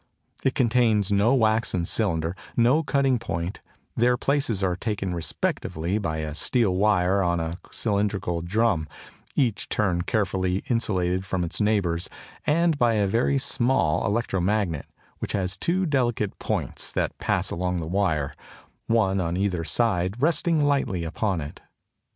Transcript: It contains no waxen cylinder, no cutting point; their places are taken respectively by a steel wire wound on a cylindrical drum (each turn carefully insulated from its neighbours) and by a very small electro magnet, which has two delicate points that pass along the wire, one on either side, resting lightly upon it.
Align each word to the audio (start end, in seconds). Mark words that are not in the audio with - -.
It 0.43 0.55
contains 0.55 1.11
no 1.11 1.35
waxen 1.35 1.85
cylinder, 1.85 2.35
no 2.57 2.81
cutting 2.81 3.19
point; 3.19 3.61
their 3.95 4.17
places 4.17 4.63
are 4.63 4.75
taken 4.75 5.13
respectively 5.13 5.99
by 5.99 6.17
a 6.25 6.33
steel 6.33 6.73
wire 6.73 7.19
wound 7.21 7.39
on 7.39 7.51
a 7.51 7.59
cylindrical 7.71 8.41
drum 8.41 8.87
(each 9.35 9.69
turn 9.69 10.01
carefully 10.01 10.63
insulated 10.67 11.23
from 11.23 11.43
its 11.43 11.61
neighbours) 11.61 12.09
and 12.47 12.79
by 12.79 12.93
a 12.93 13.05
very 13.05 13.37
small 13.37 14.03
electro 14.07 14.39
magnet, 14.41 14.87
which 15.19 15.33
has 15.33 15.55
two 15.55 15.85
delicate 15.85 16.39
points 16.39 16.91
that 16.91 17.15
pass 17.19 17.51
along 17.51 17.79
the 17.79 17.85
wire, 17.85 18.33
one 18.87 19.21
on 19.21 19.37
either 19.37 19.63
side, 19.63 20.19
resting 20.19 20.63
lightly 20.65 21.03
upon 21.03 21.41
it. 21.41 21.61